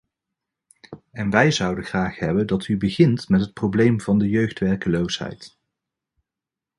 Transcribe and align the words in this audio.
En 1.11 1.29
wij 1.29 1.51
zouden 1.51 1.83
graag 1.83 2.15
hebben 2.19 2.47
dat 2.47 2.67
u 2.67 2.77
begint 2.77 3.29
met 3.29 3.41
het 3.41 3.53
probleem 3.53 4.01
van 4.01 4.17
de 4.17 4.29
jeugdwerkloosheid. 4.29 5.57